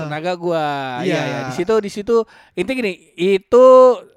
[0.00, 0.64] tenaga gua.
[1.04, 1.20] Iya, Iya.
[1.20, 1.40] ya.
[1.44, 2.16] Di situ di situ
[2.54, 3.66] intinya gini, itu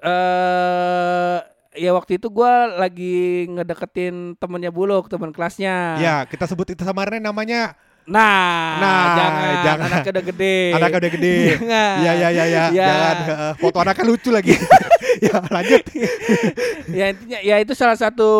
[0.00, 1.38] eh
[1.76, 6.00] ya waktu itu gua lagi ngedeketin temennya Buluk, teman kelasnya.
[6.00, 7.76] ya kita sebut itu samarannya namanya
[8.08, 9.86] Nah, Nah, jangan, jangan.
[9.86, 10.56] anaknya udah gede.
[10.72, 11.96] anaknya udah gede Jangan.
[11.98, 12.86] ya ya ya ya Ya.
[12.86, 13.16] jangan
[13.54, 14.52] foto anaknya lucu lagi
[15.24, 15.82] ya lanjut
[16.88, 18.30] ya intinya ya itu salah satu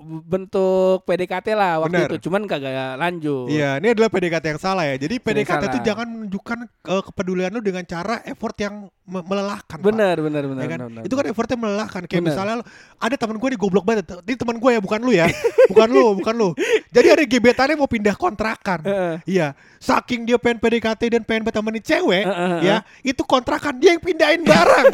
[0.00, 2.08] bentuk PDKT lah waktu Bener.
[2.10, 3.46] itu, cuman kagak lanjut.
[3.46, 4.96] Iya, ini adalah PDKT yang salah ya.
[4.96, 9.76] Jadi PDKT itu jangan menunjukkan eh, kepedulian lu dengan cara effort yang me- melelahkan.
[9.76, 9.84] Pak.
[9.84, 10.78] Bener, bener, bener, Ya kan?
[10.82, 12.02] bener, Itu kan effortnya melelahkan.
[12.04, 12.30] Kayak Bener.
[12.32, 12.56] misalnya
[12.96, 14.04] ada teman gue di goblok banget.
[14.18, 15.26] Ini teman gue ya, bukan lu ya.
[15.70, 16.48] bukan lu, bukan lu.
[16.90, 18.82] Jadi ada gebetannya mau pindah kontrakan.
[18.82, 19.14] Heeh.
[19.24, 24.02] Iya, saking dia pengen PDKT dan pengen bertemanin cewek, Heeh, ya, itu kontrakan dia yang
[24.02, 24.86] pindahin barang.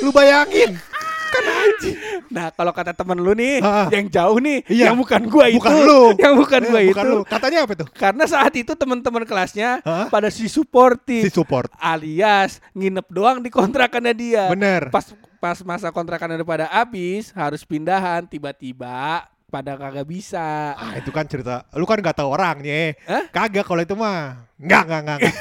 [0.00, 0.80] lu bayangin.
[1.28, 1.96] Kan anjing.
[2.28, 3.88] Nah, kalau kata temen lu nih, Ah.
[3.88, 4.92] yang jauh nih, Iya.
[4.92, 6.00] yang bukan gua itu, Bukan lu.
[6.24, 7.08] yang bukan Eh, gua bukan itu.
[7.10, 7.20] lu.
[7.24, 7.88] Katanya apa tuh?
[7.88, 11.72] Karena saat itu teman-teman kelasnya pada si suportif Si support.
[11.76, 14.44] alias nginep doang di kontrakannya dia.
[14.48, 14.92] Bener.
[14.92, 20.72] Pas pas masa kontrakannya udah pada habis, harus pindahan, tiba-tiba pada kagak bisa.
[20.72, 23.28] Ah itu kan cerita Lu kan gak tahu orangnya Hah?
[23.28, 25.20] Kagak kalau itu mah Enggak, enggak, enggak.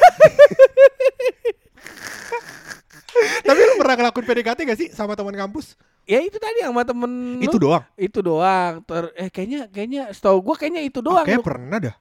[3.47, 5.76] Tapi lu pernah ngelakuin PDKT gak sih sama teman kampus?
[6.10, 7.45] Ya itu tadi sama temen lu.
[7.45, 7.84] Itu doang.
[7.95, 8.82] itu doang.
[8.84, 11.24] Ter- eh kayaknya kayaknya setahu gua kayaknya itu doang.
[11.24, 11.45] Kayak Lu.
[11.45, 11.95] pernah dah.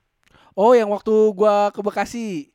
[0.57, 2.51] Oh, yang waktu gua ke Bekasi.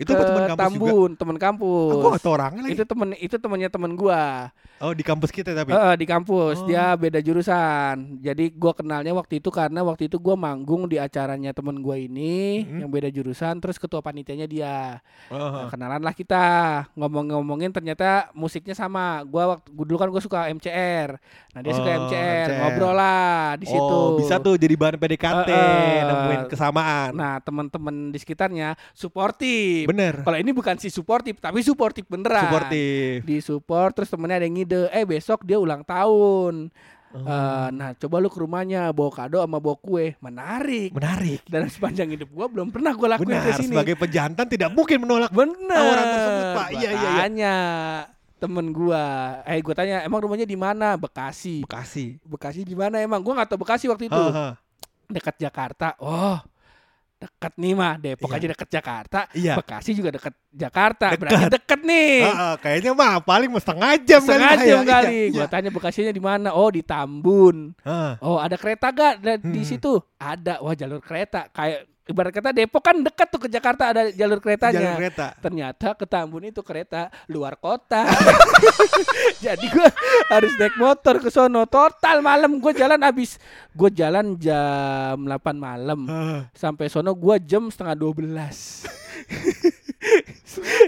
[0.00, 0.64] Itu ke teman kampus juga?
[0.64, 1.92] Tambun, temen kampus.
[1.92, 2.72] Aku gak tau orangnya lagi.
[2.72, 4.48] itu temen itu temennya temen gua
[4.80, 5.70] Oh di kampus kita tapi.
[5.70, 6.64] Heeh, di kampus Oh.
[6.64, 11.52] dia beda jurusan jadi gua kenalnya waktu itu karena waktu itu gua manggung di acaranya
[11.52, 12.78] temen gua ini Mhm.
[12.80, 15.36] yang beda jurusan terus ketua panitianya dia Heeh.
[15.36, 16.44] Nah, kenalan lah kita
[16.94, 21.90] ngomong-ngomongin ternyata musiknya sama gua waktu gua dulu kan gua suka MCR nah dia suka
[21.90, 22.46] Oh, MCR.
[22.46, 22.58] MCR.
[22.58, 26.00] ngobrol lah di situ Oh bisa tuh jadi bahan PDKT Heeh.
[26.02, 30.14] Nemuin kesamaan nah teman-teman di sekitarnya suportif Bener.
[30.22, 32.46] Kalau ini bukan si suportif tapi suportif beneran.
[32.46, 33.26] Suportif.
[33.26, 36.70] Di support terus temennya ada yang ngide eh besok dia ulang tahun.
[37.10, 37.26] Oh.
[37.26, 40.14] Eh, nah coba lu ke rumahnya bawa kado sama bawa kue.
[40.22, 40.94] Menarik.
[40.94, 41.42] Menarik.
[41.50, 43.74] Dan sepanjang hidup gua belum pernah gua lakuin Benar ke sini.
[43.74, 45.74] Sebagai pejantan tidak mungkin menolak bener.
[45.74, 46.68] tawaran tersebut, Pak.
[46.70, 47.10] Iya, iya, iya.
[47.26, 47.54] tanya
[48.40, 49.02] temen gua
[49.42, 50.94] eh gua tanya emang rumahnya di mana?
[50.94, 51.66] Bekasi.
[51.66, 52.22] Bekasi.
[52.22, 53.02] Bekasi di mana?
[53.02, 54.14] Emang gua nggak tahu Bekasi waktu itu.
[54.14, 54.54] Heeh.
[55.10, 55.98] dekat Jakarta.
[55.98, 56.38] Oh
[57.20, 58.36] dekat nih mah Depok Iya.
[58.36, 59.54] aja dekat Jakarta Iya.
[59.54, 61.20] Bekasi juga dekat Jakarta Dekat.
[61.20, 64.88] berarti deket nih Heeh, Kayaknya mah paling setengah jam kali setengah Pak, jam ya.
[64.88, 65.46] kali Iya, gua iya.
[65.46, 68.12] tanya Bekasinya di mana oh di Tambun Heeh.
[68.20, 69.68] Oh ada kereta gak di Hmm.
[69.68, 69.92] situ?
[70.16, 70.60] Ada.
[70.60, 71.48] Wah jalur kereta.
[71.50, 74.96] Kayak ibarat kata Depok kan dekat tuh ke Jakarta ada jalur keretanya.
[74.96, 78.06] Jalan kereta Ternyata ke Tambun itu kereta luar kota.
[79.44, 79.90] Jadi gua
[80.30, 81.66] harus naik motor ke sono.
[81.66, 83.36] Total malam gua jalan habis.
[83.74, 86.06] Gua jalan jam 8 malam.
[86.54, 89.00] Sampai sono gua jam setengah 12.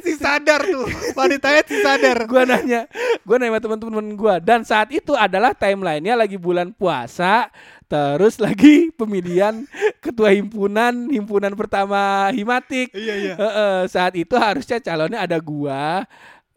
[0.04, 2.24] si sadar tuh wanitanya si sadar.
[2.24, 2.88] Gua nanya,
[3.22, 4.34] gua nanya sama teman-teman gua.
[4.40, 7.52] Dan saat itu adalah timelinenya lagi bulan puasa,
[7.86, 9.68] terus lagi pemilihan
[10.00, 12.88] ketua himpunan himpunan pertama himatik.
[12.96, 13.34] iya iya.
[13.36, 16.08] Heeh, saat itu harusnya calonnya ada gua,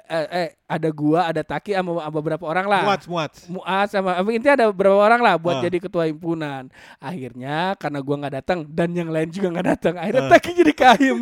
[0.06, 2.82] eh, eh, ada gua, ada Taki sama, sama beberapa orang lah.
[2.84, 5.63] muat muat Muat sama intinya ada beberapa orang lah buat Ah.
[5.63, 6.68] jadi ketua himpunan.
[6.98, 10.32] Akhirnya karena gua nggak datang dan yang lain juga nggak datang, akhirnya Ah.
[10.34, 11.18] Taki jadi kahim.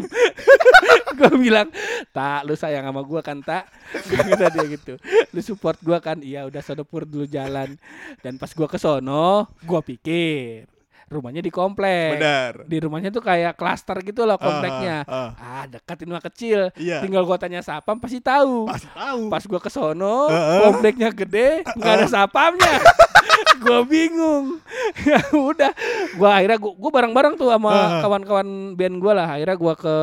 [1.19, 1.67] gua bilang,
[2.09, 3.69] "Tak, lu sayang sama gua kan, Tak?"
[4.09, 4.97] Kata dia gitu.
[5.29, 6.17] Lu support gua kan?
[6.19, 7.77] Iya, udah sono pur dulu jalan.
[8.19, 10.65] Dan pas gua ke sono, gua pikir
[11.07, 12.19] rumahnya di komplek.
[12.19, 12.53] Benar.
[12.67, 15.03] Di rumahnya tuh kayak klaster gitu loh kompleknya.
[15.05, 16.69] Ah, Ah, dekat ini mah kecil.
[16.75, 17.01] Iya.
[17.01, 18.67] Tinggal gua tanya sapam pasti tahu.
[18.67, 19.21] Pasti tahu.
[19.27, 20.59] Pas gua ke sono, Heeh.
[20.67, 22.75] kompleknya gede, nggak ada sapamnya.
[23.63, 24.59] gua bingung.
[25.09, 25.71] ya udah,
[26.15, 29.27] gua akhirnya gua, bareng-bareng tuh sama kawan-kawan band gua lah.
[29.35, 29.95] Akhirnya gua ke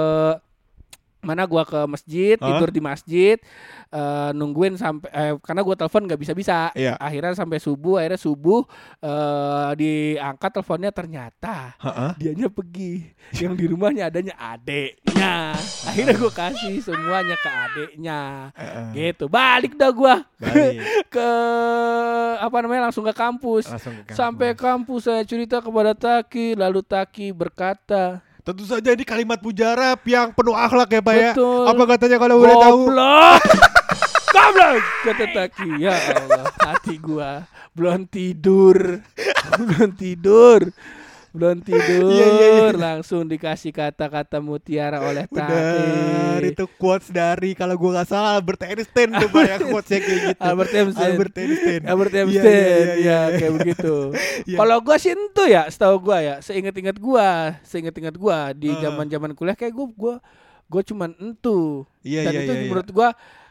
[1.21, 2.47] mana gua ke masjid, Heeh.
[2.47, 3.37] tidur di masjid,
[3.89, 6.73] eh, nungguin sampai eh, karena gua telepon nggak bisa-bisa.
[6.73, 6.97] Iya.
[6.97, 8.65] Akhirnya sampai subuh, akhirnya subuh
[9.01, 12.11] eh diangkat teleponnya ternyata Heeh.
[12.17, 13.07] dianya pergi
[13.37, 15.55] yang di rumahnya adanya adeknya
[15.87, 18.21] akhirnya gue kasih semuanya ke adeknya
[18.91, 20.77] gitu balik dah gue Balik.
[21.15, 21.31] ke
[22.37, 24.17] apa namanya langsung ke kampus Langsung ke kampus.
[24.19, 30.33] sampai kampus saya cerita kepada Taki lalu Taki berkata Tentu saja ini kalimat mujarab yang
[30.33, 31.33] penuh akhlak ya Pak ya.
[31.37, 31.65] Betul.
[31.69, 32.81] Apa katanya kalau boleh tahu?
[32.89, 33.43] goblok
[34.35, 34.75] goblok
[35.05, 39.03] kata Taki ya Allah hati gua belum tidur
[39.59, 40.61] belum tidur
[41.31, 42.71] belum tidur Iya, iya, iya.
[42.75, 49.11] langsung dikasih kata-kata mutiara oleh Taki itu quotes dari kalau gua nggak salah Albert Einstein
[49.15, 50.41] tuh Pak ya quotesnya kayak gitu.
[50.43, 51.07] Albert Einstein.
[51.07, 51.81] Albert Einstein.
[51.87, 53.95] Albert Einstein ya kayak begitu.
[54.61, 59.57] Kalau gua sih itu ya, setahu gua ya, seingat-ingat gua, seingat-ingat gua di zaman-zaman kuliah
[59.57, 60.15] kayak gua gua
[60.71, 61.85] gua cuman entu.
[62.03, 63.09] Iya, Dan itu menurut gua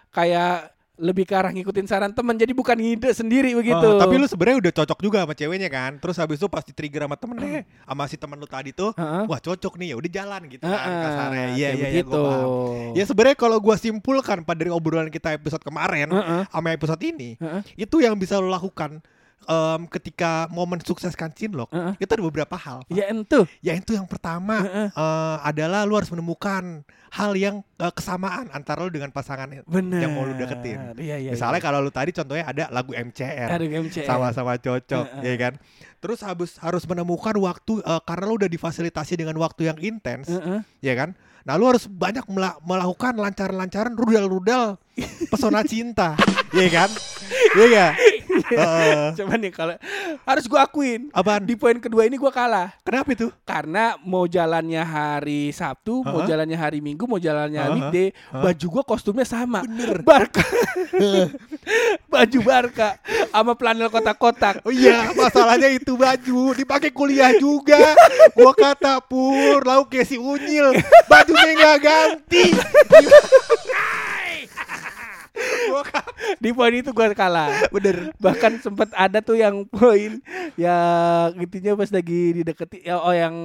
[0.09, 3.79] kayak lebih ke arah ngikutin saran teman jadi bukan ngide sendiri begitu.
[3.81, 5.95] Oh, tapi lu sebenarnya udah cocok juga sama ceweknya kan.
[5.97, 9.23] Terus habis itu pas di trigger sama temennya, sama si temen lu tadi tuh, Heeh.
[9.25, 11.39] wah cocok nih ya udah jalan gitu kan Heeh, kasarnya.
[11.39, 12.11] Iya iya iya begitu.
[12.11, 12.95] gua paham.
[12.99, 16.43] Ya sebenarnya kalau gua simpulkan pada dari obrolan kita episode kemarin Heeh.
[16.51, 17.61] sama episode ini, Heeh.
[17.79, 18.99] itu yang bisa lo lakukan
[19.47, 21.93] em, ketika momen sukseskan cinlok Heeh.
[22.01, 22.83] itu ada beberapa hal.
[22.83, 22.91] Pak.
[22.91, 23.45] Ya entu.
[23.61, 24.87] Ya itu yang pertama Heeh.
[24.91, 29.99] eh, adalah lu harus menemukan hal yang eh, kesamaan antara lu dengan pasangan Benar.
[30.01, 30.97] yang mau lu deketin.
[30.99, 31.31] Iya iya.
[31.33, 31.65] Misalnya iya.
[31.65, 33.49] kalau lu tadi contohnya ada lagu MCR
[34.05, 35.23] sama-sama cocok, Heeh.
[35.23, 35.53] ya kan?
[35.99, 40.61] Terus harus harus menemukan waktu eh, karena lu udah difasilitasi dengan waktu yang intens, Heeh.
[40.83, 41.15] ya kan?
[41.47, 44.75] Nah, lu harus banyak mela- melakukan lancaran-lancaran rudal-rudal
[45.31, 46.13] pesona cinta,
[46.53, 46.89] ya kan?
[47.57, 47.95] Iya?
[48.51, 49.15] Heeh.
[49.17, 49.75] Coba nih kalau
[50.25, 51.43] harus gua akuin Apaan?
[51.45, 52.73] di poin kedua ini gua kalah.
[52.83, 53.27] Kenapa itu?
[53.43, 56.29] karena mau jalannya hari Sabtu, mau Heeh.
[56.29, 57.73] jalannya hari Minggu, mau jalannya Heeh.
[57.75, 58.43] weekday, Heeh.
[58.45, 59.65] baju gua kostumnya sama.
[60.05, 60.43] Barca.
[62.13, 62.97] baju Barca
[63.29, 64.61] sama flanel kotak-kotak.
[64.63, 67.93] Oh iya, masalahnya itu baju dipakai kuliah juga.
[68.37, 70.73] Gua kata pur, lauk kayak si unyil,
[71.09, 72.45] bajunya nggak ganti.
[75.69, 75.83] Gua
[76.37, 77.69] Di poin itu gua kalah.
[77.69, 78.11] bener.
[78.17, 80.19] Bahkan sempat ada tuh yang poin
[80.55, 83.35] yang intinya pas lagi dideketi ya oh yang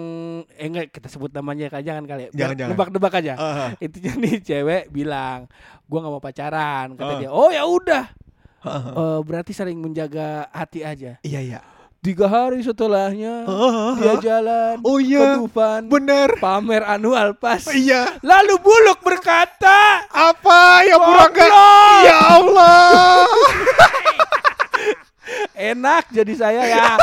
[0.54, 2.30] eh enggak kita sebut namanya kan jangan kali ya.
[2.34, 2.70] Jangan, jangan.
[2.74, 3.32] Nebak-nebak aja.
[3.36, 5.46] Ah, Intinya nih cewek bilang,
[5.84, 7.18] gua nggak mau pacaran kata Ah.
[7.18, 7.30] dia.
[7.30, 8.04] Oh ya udah.
[8.60, 8.82] ah, ah.
[8.96, 11.20] Eh, berarti saling menjaga hati aja.
[11.20, 11.60] Iya iya.
[12.04, 14.20] Tiga hari setelahnya Ah, dia ah.
[14.20, 16.36] jalan Oh ke iya, Dufan bener.
[16.36, 17.64] pamer anual pas.
[17.72, 18.20] Iya.
[18.20, 21.00] Lalu Buluk berkata, Apa ya?
[21.00, 21.32] Goblok.
[22.04, 23.24] Ya Allah.
[25.72, 27.00] enak jadi saya ya.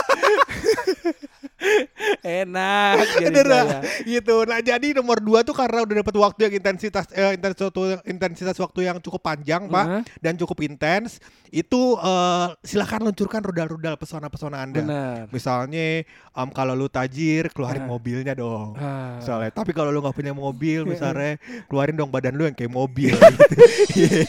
[2.22, 3.66] Enak jadi lah.
[4.04, 4.36] gitu.
[4.44, 7.72] Nah jadi nomor dua tuh karena udah dapet waktu yang intensitas eh, intensitas
[8.04, 10.02] intensitas waktu yang cukup panjang pak Mhm.
[10.20, 11.18] dan cukup intens.
[11.48, 14.82] Itu eh, silakan luncurkan rudal-rudal pesona-pesona anda.
[14.82, 15.20] Benar.
[15.30, 17.90] Misalnya em, kalau lu tajir keluarin Ah.
[17.90, 18.74] mobilnya dong.
[18.76, 19.20] Ah.
[19.20, 21.36] Misalnya, tapi kalau lu nggak punya mobil, misalnya
[21.68, 23.12] keluarin dong badan lu yang kayak mobil.
[23.92, 24.24] gitu.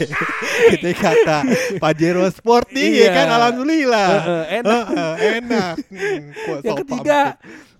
[0.72, 1.46] Itu kata
[1.78, 3.08] Pajero Sport nih, ya Iya.
[3.12, 3.26] kan?
[3.32, 4.08] Alhamdulillah.
[4.10, 4.84] Heeh, enak.
[4.88, 5.74] Heeh, enak.
[5.86, 6.22] Hmm,
[6.60, 7.20] Yang ketiga.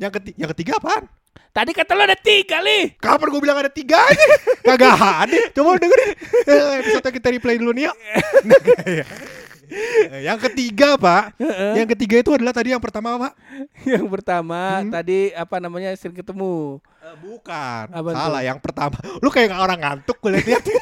[0.00, 1.04] Yang ketiga, yang ketiga apaan?
[1.52, 2.96] Tadi kata lo ada tiga li.
[2.96, 4.26] Kapan gue bilang ada tiga aja?
[4.64, 5.36] Kagak ada.
[5.52, 6.10] Coba dengerin.
[6.80, 7.96] Episode kita replay dulu nih yuk.
[9.72, 11.32] Eh, yang ketiga pak,
[11.72, 13.32] yang ketiga itu adalah tadi yang pertama pak.
[13.82, 14.90] Yang pertama Hmm.
[14.90, 16.76] tadi apa namanya sering ketemu.
[17.00, 18.38] Eh, bukan, Apa salah.
[18.38, 18.46] tuh?
[18.46, 20.62] Yang pertama, lu kayak orang ngantuk gue liat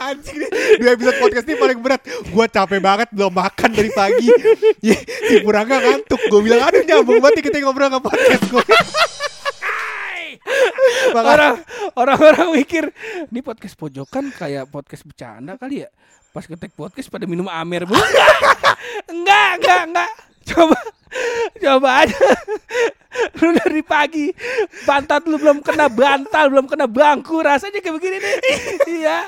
[0.00, 2.00] Anjing nih, dua episode podcast ini paling berat.
[2.30, 4.30] Gua capek banget belum makan dari pagi.
[5.28, 6.16] Si Purangga ngantuk.
[6.24, 8.64] Gue bilang aduh nyambung banget kita ngobrol ke podcast gue.
[11.12, 11.60] Orang
[11.94, 12.88] orang-orang mikir
[13.28, 15.90] ini podcast pojokan kayak podcast bercanda kali ya.
[16.32, 17.96] Pas ketek podcast pada minum amer bu.
[19.12, 20.12] Enggak, enggak, enggak.
[20.48, 20.78] Coba
[21.60, 22.28] coba aja.
[23.40, 24.30] Lu dari pagi
[24.84, 28.36] pantat lu belum kena bantal, belum kena bangku, rasanya kayak begini nih.
[28.98, 29.18] Iya.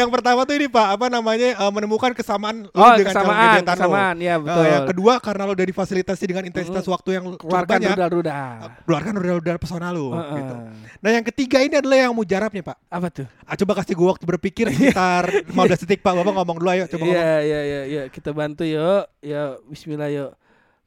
[0.00, 3.76] Yang pertama tuh ini Pak, apa namanya eh, menemukan kesamaan Oh, dengan calon kesamaan, gebetan
[3.76, 3.80] lo.
[3.84, 4.64] kesamaan, ya, Eh, betul.
[4.64, 7.92] yang kedua karena lo udah difasilitasi dengan intensitas waktu yang Keluarkan banyak.
[7.92, 8.56] rudal-rudal.
[8.82, 10.34] Keluarkan rudal-rudal pesona lu Heeh.
[10.34, 10.54] gitu.
[10.98, 12.76] Nah, yang ketiga ini adalah yang mujarabnya, Pak.
[12.88, 13.26] Apa tuh?
[13.42, 16.12] Ah, coba kasih gue waktu berpikir sekitar 15 detik Pak.
[16.14, 17.14] Bapak ngomong dulu ayo coba ngomong.
[17.14, 18.02] Iya, iya, iya, iya.
[18.08, 19.04] Kita bantu yuk.
[19.20, 20.30] Ya, bismillah yuk.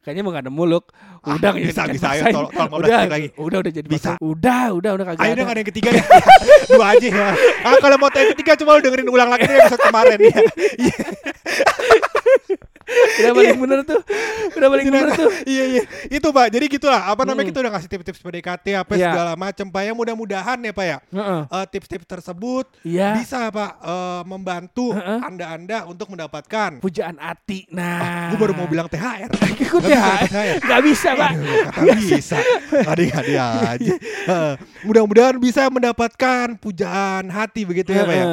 [0.04, 0.86] Kayaknya mau nggak nemu Luk.
[1.24, 2.08] Udah Ah, bisa, bisa.
[2.12, 3.28] Ayo, tolong- tolong 15 udah, lagi.
[3.40, 4.10] Udah udah jadi Bisa.
[4.14, 4.20] paksain.
[4.22, 5.40] Udah, udah udah kagak Ayo ada.
[5.40, 6.04] dong ada yang ketiga deh.
[6.70, 7.28] Dua aja ya.
[7.64, 10.36] Ah, kalau mau yang ketiga coba lu dengerin ulang lagi dari episode kemarin ya.
[13.14, 13.30] Iya.
[13.30, 14.02] Udah paling bener tuh.
[14.54, 15.30] Udah paling bener tuh.
[15.54, 17.50] iya iya itu pak jadi gitulah apa namanya Hmm.
[17.50, 19.10] kita udah ngasih tips-tips PDKT apa Iya.
[19.10, 23.16] segala macam pak ya mudah-mudahan ya pak ya eh, tips-tips tersebut Iya.
[23.16, 27.66] bisa pak eh, membantu anda-anda untuk mendapatkan Pujaan hati.
[27.70, 28.30] Nah.
[28.30, 30.58] gue baru mau bilang THR ikut Nggak THR.
[30.64, 31.32] Gak bisa, Pak.
[31.74, 32.38] kata bisa
[32.84, 33.94] adik-adik aja
[34.24, 38.26] Eh, mudah-mudahan bisa mendapatkan pujaan hati begitu ya pak ya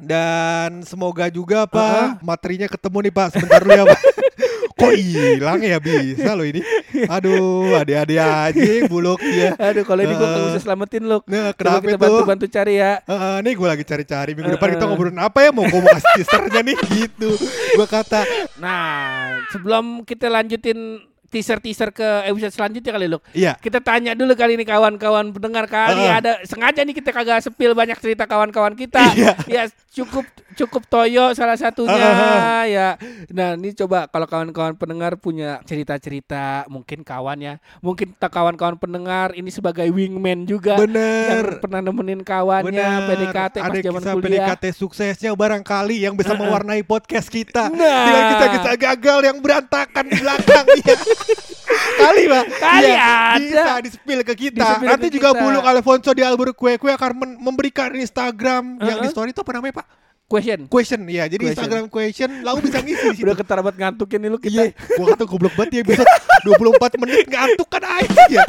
[0.00, 4.00] dan semoga juga pak materinya ketemu nih pak sebentar dulu ya pak
[4.74, 6.58] kok hilang ya bisa loh ini
[7.06, 11.22] aduh adik-adik aja buluk ya Aduh, kalau ini gue gak bisa selamatin Luk.
[11.26, 12.02] Nah, Coba kenapa kita itu?
[12.04, 12.92] bantu-bantu cari ya.
[13.00, 14.90] Heeh, nih gue lagi cari-cari minggu depan kita Heeh.
[14.90, 17.30] ngobrolin apa ya mau gue mau kasih teasernya nih gitu
[17.72, 18.20] gue kata
[18.56, 18.90] Nah,
[19.48, 20.78] sebelum kita lanjutin
[21.34, 23.26] teaser-teaser ke episode selanjutnya kali Luk.
[23.32, 26.14] iya Kita tanya dulu kali ini kawan-kawan pendengar kali Heeh.
[26.14, 29.02] ada sengaja nih kita kagak sepil banyak cerita kawan-kawan kita.
[29.12, 29.32] Iya.
[29.46, 30.22] ya cukup
[30.54, 32.62] cukup Toyo salah satunya Heeh.
[32.70, 32.88] ya.
[33.28, 37.54] Nah, ini coba kalau kawan-kawan pendengar punya cerita-cerita mungkin kawan ya.
[37.80, 43.66] Mungkin kita kawan-kawan pendengar ini sebagai wingman juga bener yang pernah nemenin kawannya PDKT pas
[43.66, 44.46] ada zaman kisah kuliah.
[44.46, 46.40] PDKT suksesnya barangkali yang bisa Heeh.
[46.40, 48.04] mewarnai podcast kita Nah.
[48.04, 50.94] dengan kisah-kisah gagal yang berantakan di belakang ya.
[52.02, 53.38] kali pak Kali Iya, ada.
[53.38, 55.40] bisa di spill ke kita Di-spill nanti ke juga kita.
[55.40, 59.52] Buluk Alfonso di Albur Kue Kue akan men- memberikan Instagram yang di story itu apa
[59.52, 59.88] namanya pak
[60.24, 60.66] Question.
[60.66, 61.52] question ya jadi Question.
[61.54, 64.56] Instagram question lalu bisa ngisi di situ Udah ketarabat ngantukin nih lu kita.
[64.64, 66.02] Iya, gua kata goblok banget ya bisa
[66.42, 68.40] 24 menit ngantuk kan aja.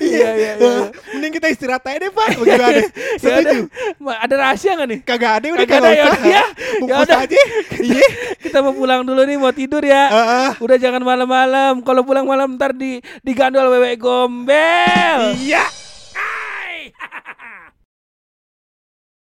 [0.00, 0.74] Iya, iya, iya.
[1.12, 2.38] Mending kita istirahat aja deh, Pak.
[2.38, 2.80] Bagaimana?
[3.22, 3.68] Setuju?
[3.98, 4.98] Ma- Ada rahasia gak nih?
[5.02, 6.44] Kagak ada udah Kagak ada, ya udah, ya.
[6.80, 7.36] Bungkus Ya aja.
[7.82, 8.08] Iya.
[8.38, 10.02] Kita mau pulang dulu nih, mau tidur ya.
[10.08, 10.50] Heeh.
[10.62, 11.82] Udah jangan malam-malam.
[11.82, 15.34] Kalau pulang malam ntar di digandol wewe gombel.
[15.36, 15.81] Iya.